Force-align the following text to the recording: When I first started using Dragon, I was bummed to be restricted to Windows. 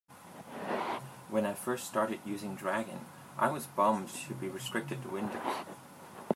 When 1.29 1.45
I 1.45 1.53
first 1.53 1.85
started 1.85 2.21
using 2.25 2.55
Dragon, 2.55 3.05
I 3.37 3.51
was 3.51 3.67
bummed 3.67 4.09
to 4.09 4.33
be 4.33 4.49
restricted 4.49 5.03
to 5.03 5.09
Windows. 5.09 5.65